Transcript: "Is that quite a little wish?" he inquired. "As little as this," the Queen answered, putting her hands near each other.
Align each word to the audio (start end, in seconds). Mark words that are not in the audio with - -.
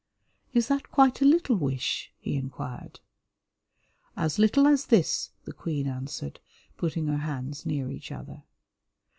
"Is 0.51 0.67
that 0.67 0.89
quite 0.89 1.21
a 1.21 1.25
little 1.25 1.55
wish?" 1.55 2.11
he 2.17 2.35
inquired. 2.35 3.01
"As 4.17 4.39
little 4.39 4.65
as 4.65 4.87
this," 4.87 5.29
the 5.45 5.53
Queen 5.53 5.85
answered, 5.85 6.39
putting 6.75 7.05
her 7.05 7.17
hands 7.19 7.67
near 7.67 7.87
each 7.91 8.11
other. 8.11 8.41